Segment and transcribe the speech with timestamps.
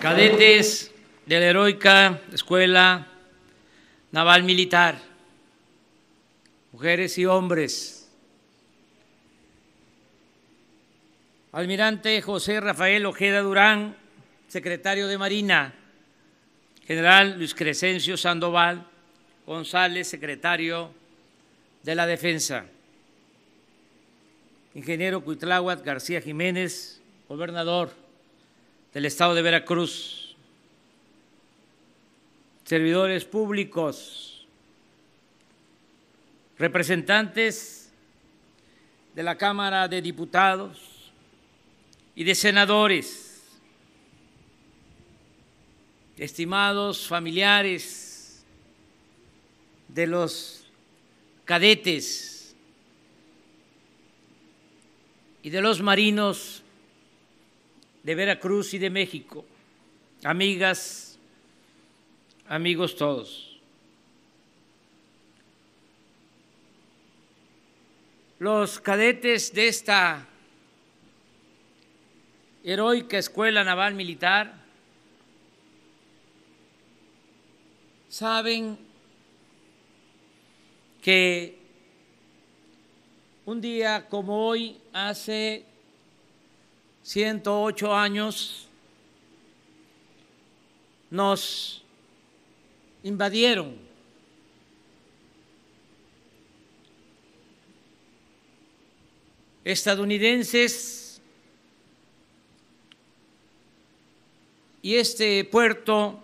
[0.00, 0.92] cadetes
[1.26, 3.06] de la heroica Escuela
[4.12, 4.96] Naval Militar,
[6.72, 8.08] mujeres y hombres,
[11.50, 13.96] almirante José Rafael Ojeda Durán,
[14.46, 15.74] secretario de Marina,
[16.86, 18.86] general Luis Crescencio Sandoval
[19.46, 20.92] González, secretario
[21.82, 22.66] de la Defensa,
[24.74, 28.07] ingeniero Cuitláhuac García Jiménez, gobernador
[28.92, 30.36] del estado de Veracruz,
[32.64, 34.46] servidores públicos,
[36.58, 37.92] representantes
[39.14, 41.12] de la Cámara de Diputados
[42.14, 43.42] y de senadores,
[46.16, 48.44] estimados familiares
[49.88, 50.64] de los
[51.44, 52.54] cadetes
[55.42, 56.62] y de los marinos
[58.08, 59.44] de Veracruz y de México,
[60.24, 61.18] amigas,
[62.48, 63.60] amigos todos.
[68.38, 70.26] Los cadetes de esta
[72.64, 74.54] heroica Escuela Naval Militar
[78.08, 78.78] saben
[81.02, 81.58] que
[83.44, 85.67] un día como hoy, hace
[87.02, 88.68] 108 años,
[91.10, 91.82] nos
[93.02, 93.88] invadieron.
[99.64, 101.20] estadounidenses
[104.80, 106.18] y este puerto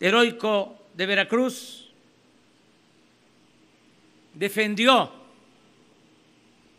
[0.00, 1.90] heroico de Veracruz
[4.32, 5.10] defendió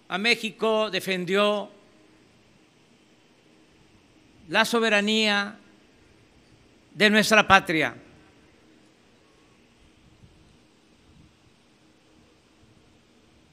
[0.07, 1.69] a México, defendió
[4.47, 5.57] la soberanía
[6.93, 7.95] de nuestra patria.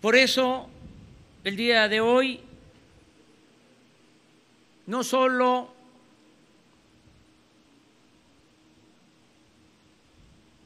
[0.00, 0.68] Por eso,
[1.42, 2.40] el día de hoy,
[4.86, 5.72] no solo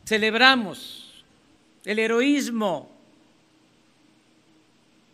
[0.05, 1.25] celebramos
[1.85, 2.91] el heroísmo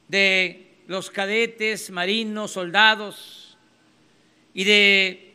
[0.08, 3.43] de los cadetes, marinos, soldados
[4.54, 5.34] y de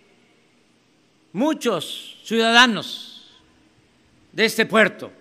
[1.33, 3.29] muchos ciudadanos
[4.31, 5.11] de este puerto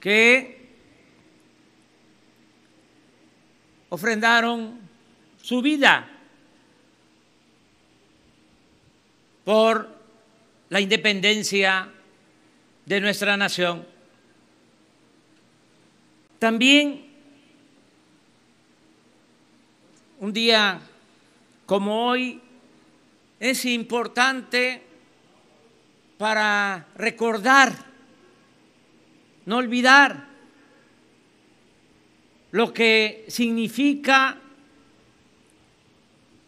[0.00, 0.68] que
[3.88, 4.80] ofrendaron
[5.40, 6.10] su vida
[9.44, 9.88] por
[10.68, 11.88] la independencia
[12.84, 13.86] de nuestra nación.
[16.38, 17.06] También
[20.20, 20.80] un día
[21.66, 22.40] como hoy
[23.40, 24.82] es importante
[26.18, 27.72] para recordar,
[29.46, 30.28] no olvidar
[32.52, 34.38] lo que significa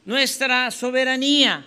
[0.05, 1.67] nuestra soberanía.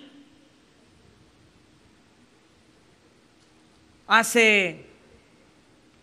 [4.08, 4.86] Hace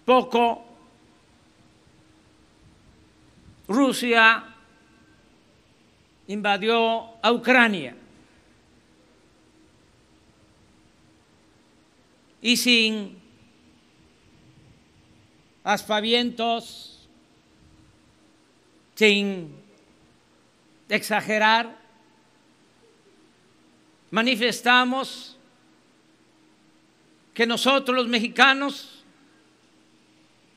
[0.04, 0.64] poco
[3.66, 4.55] Rusia
[6.28, 7.96] invadió a Ucrania.
[12.42, 13.18] Y sin
[15.64, 17.08] aspavientos,
[18.94, 19.54] sin
[20.88, 21.76] exagerar,
[24.10, 25.36] manifestamos
[27.34, 29.04] que nosotros los mexicanos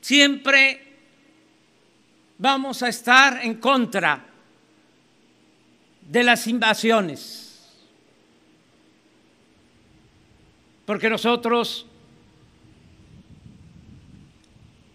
[0.00, 0.86] siempre
[2.38, 4.29] vamos a estar en contra
[6.10, 7.60] de las invasiones.
[10.84, 11.86] Porque nosotros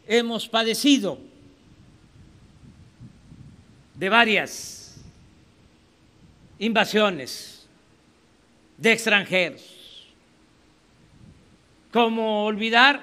[0.06, 1.18] hemos padecido
[3.94, 4.98] de varias
[6.60, 7.66] invasiones
[8.78, 9.64] de extranjeros.
[11.94, 13.02] ¿Cómo olvidar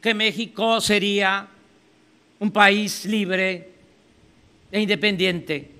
[0.00, 1.46] que México sería
[2.40, 3.68] un país libre
[4.72, 5.70] e independiente.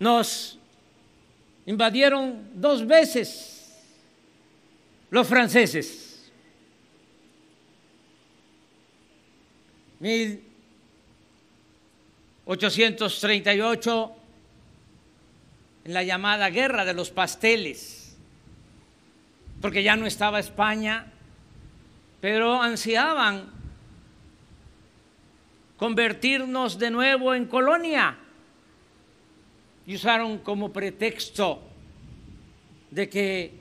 [0.00, 0.58] Nos
[1.64, 3.78] invadieron dos veces
[5.10, 6.30] los franceses.
[12.48, 14.12] 1838,
[15.84, 18.16] en la llamada Guerra de los Pasteles,
[19.60, 21.12] porque ya no estaba España,
[22.22, 23.50] pero ansiaban
[25.76, 28.16] convertirnos de nuevo en colonia.
[29.86, 31.60] Y usaron como pretexto
[32.90, 33.52] de que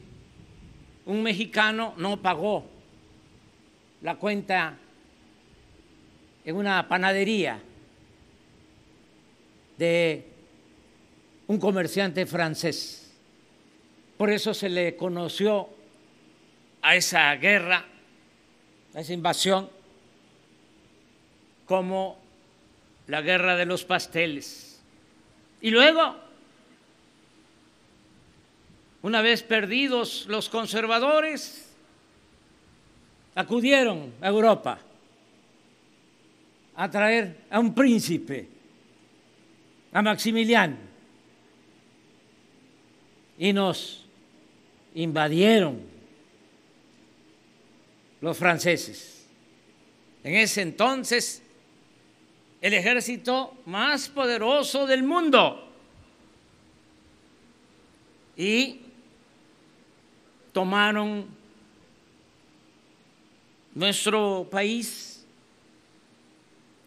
[1.06, 2.66] un mexicano no pagó
[4.02, 4.78] la cuenta
[6.46, 7.62] en una panadería
[9.78, 10.26] de
[11.48, 13.12] un comerciante francés.
[14.18, 15.70] Por eso se le conoció
[16.82, 17.86] a esa guerra,
[18.94, 19.70] a esa invasión,
[21.66, 22.18] como
[23.08, 24.82] la guerra de los pasteles.
[25.62, 26.16] Y luego,
[29.02, 31.68] una vez perdidos los conservadores,
[33.36, 34.80] acudieron a Europa
[36.76, 38.48] a traer a un príncipe,
[39.92, 40.78] a Maximiliano,
[43.38, 44.06] y nos
[44.96, 45.82] invadieron
[48.22, 49.26] los franceses.
[50.24, 51.42] En ese entonces,
[52.62, 55.64] el ejército más poderoso del mundo.
[58.36, 58.82] Y
[60.52, 61.28] tomaron
[63.76, 65.26] nuestro país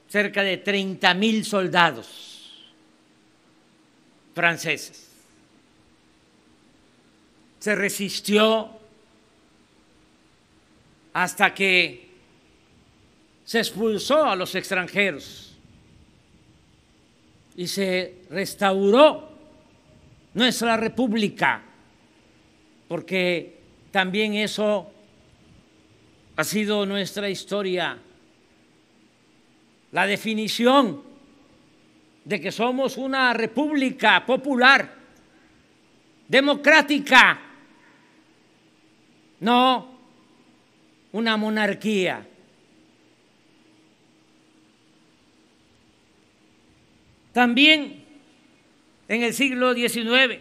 [0.08, 2.29] cerca de 30 mil soldados
[4.34, 5.08] franceses.
[7.58, 8.70] Se resistió
[11.12, 12.08] hasta que
[13.44, 15.56] se expulsó a los extranjeros
[17.56, 19.28] y se restauró
[20.34, 21.62] nuestra república,
[22.88, 23.58] porque
[23.90, 24.90] también eso
[26.36, 27.98] ha sido nuestra historia
[29.92, 31.02] la definición
[32.24, 34.94] de que somos una república popular,
[36.28, 37.40] democrática,
[39.40, 39.98] no
[41.12, 42.26] una monarquía.
[47.32, 48.04] También
[49.08, 50.40] en el siglo XIX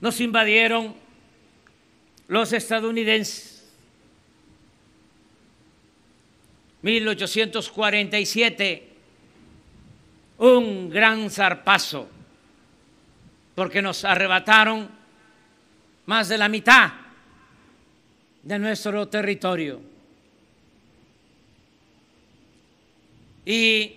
[0.00, 0.94] nos invadieron
[2.28, 3.52] los estadounidenses
[6.82, 8.91] 1847,
[10.38, 12.08] un gran zarpazo,
[13.54, 14.88] porque nos arrebataron
[16.06, 16.92] más de la mitad
[18.42, 19.80] de nuestro territorio.
[23.44, 23.96] Y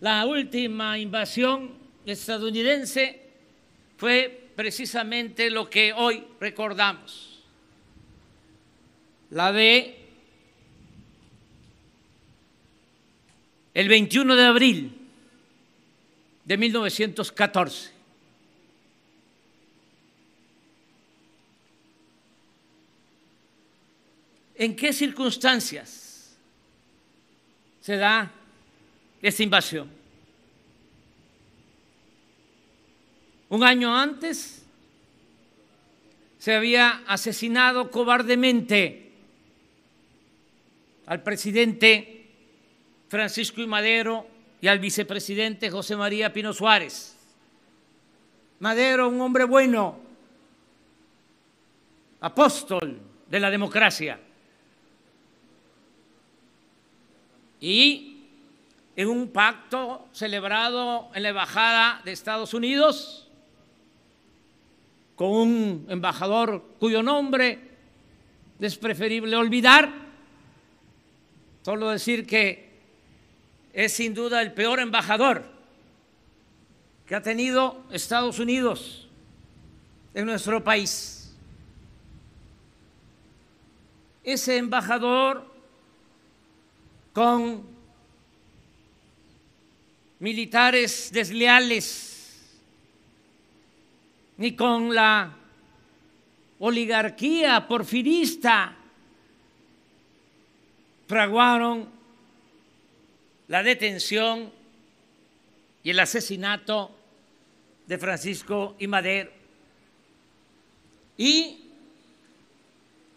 [0.00, 1.72] la última invasión
[2.06, 3.20] estadounidense
[3.96, 7.42] fue precisamente lo que hoy recordamos,
[9.30, 9.99] la de
[13.80, 14.92] el 21 de abril
[16.44, 17.90] de 1914.
[24.56, 26.36] ¿En qué circunstancias
[27.80, 28.30] se da
[29.22, 29.90] esta invasión?
[33.48, 34.62] Un año antes
[36.38, 39.10] se había asesinado cobardemente
[41.06, 42.19] al presidente
[43.10, 44.24] Francisco y Madero
[44.60, 47.16] y al vicepresidente José María Pino Suárez.
[48.60, 49.98] Madero, un hombre bueno,
[52.20, 54.20] apóstol de la democracia.
[57.60, 58.26] Y
[58.94, 63.28] en un pacto celebrado en la Embajada de Estados Unidos,
[65.16, 67.58] con un embajador cuyo nombre
[68.60, 69.92] es preferible olvidar,
[71.62, 72.69] solo decir que
[73.72, 75.44] es sin duda el peor embajador
[77.06, 79.08] que ha tenido Estados Unidos
[80.14, 81.34] en nuestro país.
[84.22, 85.52] Ese embajador
[87.12, 87.64] con
[90.18, 92.10] militares desleales
[94.36, 95.34] ni con la
[96.58, 98.76] oligarquía porfirista
[101.08, 101.99] fraguaron
[103.50, 104.52] la detención
[105.82, 106.96] y el asesinato
[107.84, 109.32] de Francisco y Madero.
[111.18, 111.58] Y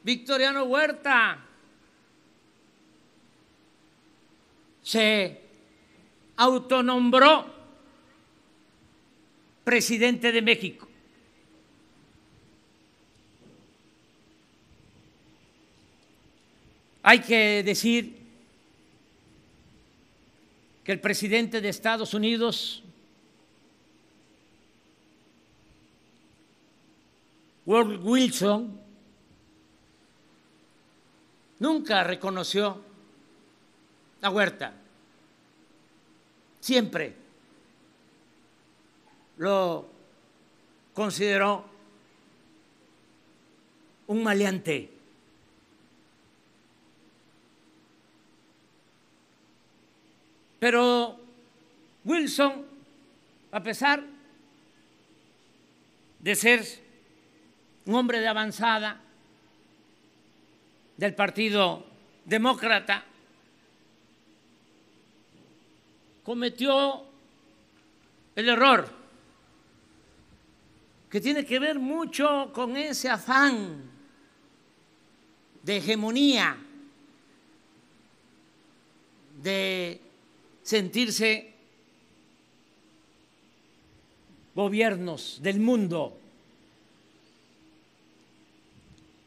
[0.02, 1.38] Victoriano Huerta
[4.82, 5.40] se
[6.38, 7.54] autonombró
[9.64, 10.88] presidente de México.
[17.04, 18.23] Hay que decir
[20.84, 22.84] que el presidente de Estados Unidos,
[27.66, 28.80] World Wilson,
[31.60, 32.82] nunca reconoció
[34.22, 34.74] a Huerta.
[36.60, 37.16] Siempre
[39.38, 39.88] lo
[40.94, 41.66] consideró
[44.08, 44.93] un maleante.
[50.64, 51.20] Pero
[52.06, 52.66] Wilson,
[53.52, 54.02] a pesar
[56.20, 56.64] de ser
[57.86, 59.02] un hombre de avanzada
[60.96, 61.86] del Partido
[62.24, 63.04] Demócrata,
[66.24, 67.08] cometió
[68.34, 68.90] el error
[71.10, 73.84] que tiene que ver mucho con ese afán
[75.62, 76.56] de hegemonía,
[79.42, 80.00] de
[80.64, 81.54] sentirse
[84.56, 86.18] gobiernos del mundo.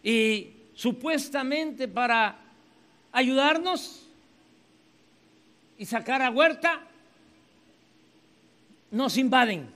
[0.02, 2.38] Y supuestamente para
[3.12, 4.02] ayudarnos
[5.78, 6.80] y sacar a Huerta,
[8.90, 9.68] nos invaden.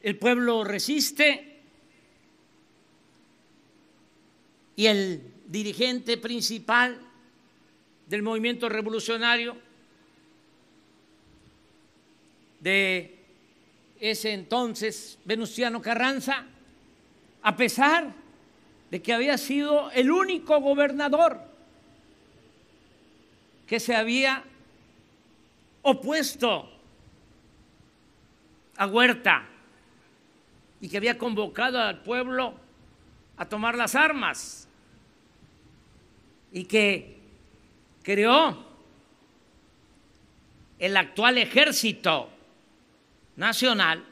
[0.00, 1.51] El pueblo resiste
[4.82, 6.98] y el dirigente principal
[8.08, 9.56] del movimiento revolucionario
[12.58, 13.16] de
[14.00, 16.46] ese entonces, Venustiano Carranza,
[17.42, 18.12] a pesar
[18.90, 21.40] de que había sido el único gobernador
[23.68, 24.42] que se había
[25.82, 26.68] opuesto
[28.76, 29.46] a Huerta
[30.80, 32.54] y que había convocado al pueblo
[33.36, 34.68] a tomar las armas
[36.52, 37.16] y que
[38.02, 38.64] creó
[40.78, 42.28] el actual ejército
[43.36, 44.04] nacional,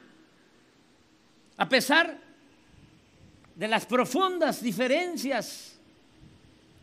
[1.56, 2.18] a pesar
[3.54, 5.78] de las profundas diferencias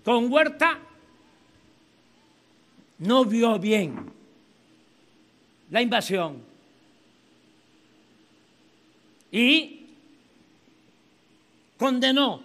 [0.04, 0.80] con Huerta,
[3.00, 4.12] no vio bien
[5.72, 6.44] la invasión.
[9.32, 9.88] Y
[11.78, 12.44] condenó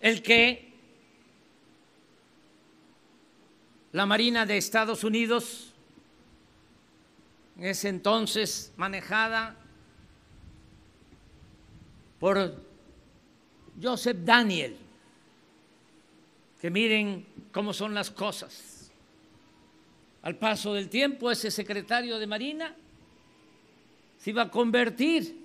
[0.00, 0.73] el que
[3.94, 5.72] la Marina de Estados Unidos,
[7.56, 9.54] en ese entonces manejada
[12.18, 12.60] por
[13.80, 14.76] Joseph Daniel,
[16.60, 18.90] que miren cómo son las cosas.
[20.22, 22.74] Al paso del tiempo, ese secretario de Marina
[24.18, 25.40] se iba a convertir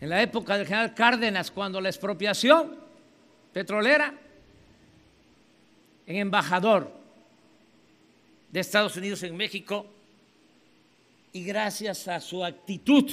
[0.00, 2.76] en la época del general Cárdenas, cuando la expropiación
[3.52, 4.14] petrolera
[6.08, 6.90] en embajador
[8.50, 9.84] de Estados Unidos en México
[11.34, 13.12] y gracias a su actitud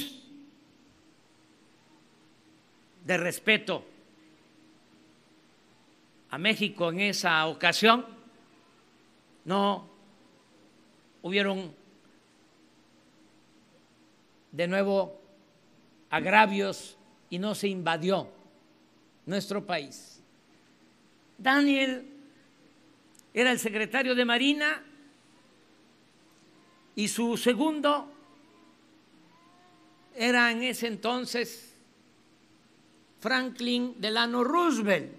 [3.04, 3.84] de respeto
[6.30, 8.06] a México en esa ocasión,
[9.44, 9.86] no
[11.20, 11.74] hubieron
[14.52, 15.20] de nuevo
[16.08, 16.96] agravios
[17.28, 18.26] y no se invadió
[19.26, 20.22] nuestro país.
[21.36, 22.15] Daniel
[23.36, 24.82] era el secretario de Marina
[26.94, 28.10] y su segundo
[30.14, 31.74] era en ese entonces
[33.20, 35.12] Franklin Delano Roosevelt,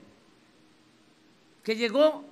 [1.63, 2.25] que llegó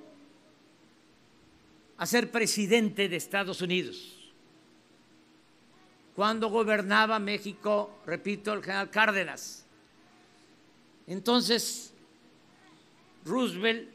[1.97, 4.33] a ser presidente de Estados Unidos
[6.15, 9.67] cuando gobernaba México, repito, el general Cárdenas.
[11.05, 11.93] Entonces,
[13.23, 13.94] Roosevelt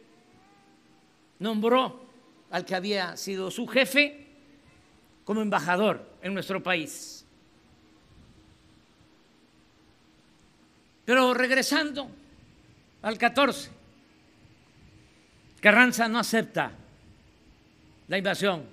[1.41, 2.07] nombró
[2.51, 4.27] al que había sido su jefe
[5.25, 7.25] como embajador en nuestro país.
[11.05, 12.09] Pero regresando
[13.03, 13.71] al 14,
[15.61, 16.73] Carranza no acepta
[18.09, 18.65] la invasión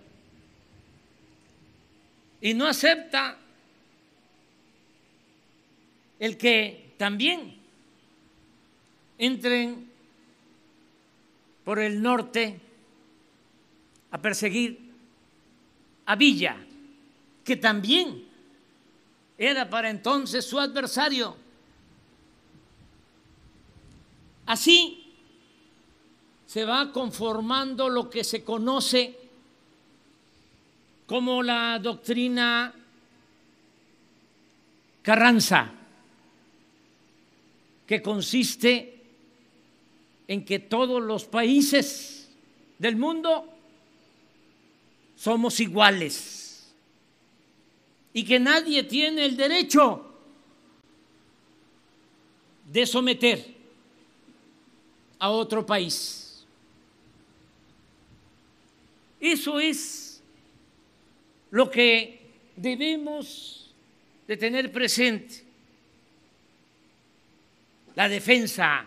[2.41, 3.37] y no acepta
[6.19, 7.55] el que también
[9.17, 9.86] entren
[11.67, 12.61] por el norte
[14.11, 14.89] a perseguir
[16.05, 16.55] a Villa,
[17.43, 18.23] que también
[19.37, 21.35] era para entonces su adversario.
[24.45, 25.13] Así
[26.45, 29.19] se va conformando lo que se conoce
[31.05, 32.73] como la doctrina
[35.01, 35.69] Carranza,
[37.85, 38.96] que consiste
[40.27, 42.29] en que todos los países
[42.77, 43.47] del mundo
[45.15, 46.73] somos iguales
[48.13, 50.03] y que nadie tiene el derecho
[52.71, 53.55] de someter
[55.19, 56.45] a otro país.
[59.19, 60.21] Eso es
[61.49, 62.19] lo que
[62.55, 63.73] debemos
[64.27, 65.43] de tener presente,
[67.95, 68.85] la defensa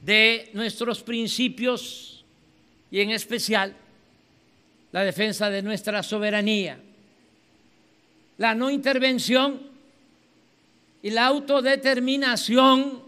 [0.00, 2.24] de nuestros principios
[2.90, 3.76] y en especial
[4.92, 6.80] la defensa de nuestra soberanía,
[8.38, 9.60] la no intervención
[11.02, 13.02] y la autodeterminación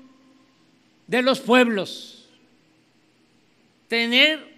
[1.07, 2.29] de los pueblos,
[3.89, 4.53] tener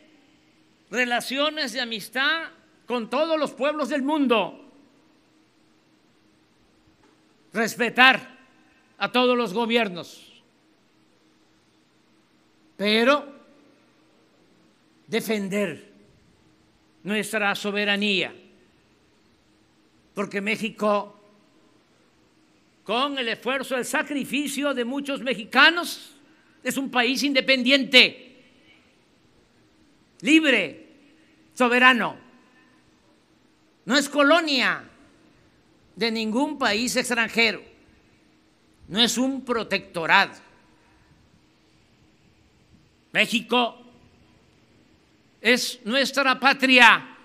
[0.90, 2.48] relaciones de amistad
[2.86, 4.60] con todos los pueblos del mundo,
[7.52, 8.34] respetar
[8.98, 10.33] a todos los gobiernos
[12.76, 13.32] pero
[15.06, 15.92] defender
[17.02, 18.34] nuestra soberanía,
[20.14, 21.20] porque México,
[22.82, 26.12] con el esfuerzo, el sacrificio de muchos mexicanos,
[26.62, 28.42] es un país independiente,
[30.22, 30.88] libre,
[31.52, 32.16] soberano.
[33.84, 34.82] No es colonia
[35.94, 37.62] de ningún país extranjero,
[38.88, 40.32] no es un protectorado
[43.14, 43.80] México
[45.40, 47.16] es nuestra patria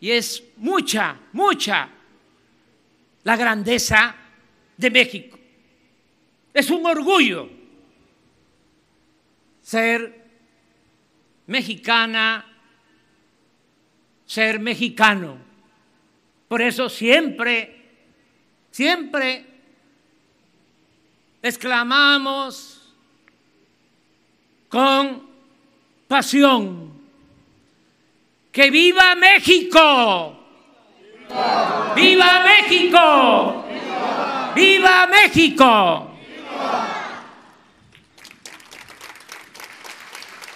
[0.00, 1.90] y es mucha, mucha
[3.22, 4.16] la grandeza
[4.78, 5.38] de México.
[6.54, 7.50] Es un orgullo
[9.60, 10.24] ser
[11.46, 12.46] mexicana,
[14.24, 15.36] ser mexicano.
[16.48, 17.90] Por eso siempre,
[18.70, 19.44] siempre
[21.42, 22.73] exclamamos
[24.74, 25.22] con
[26.08, 26.90] pasión.
[28.50, 30.36] ¡Que viva México!
[31.94, 33.64] ¡Viva México!
[34.56, 36.13] ¡Viva México!